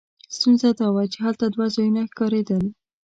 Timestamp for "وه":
0.95-1.03